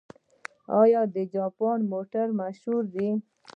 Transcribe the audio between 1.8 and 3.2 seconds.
موټرې مشهورې دي؟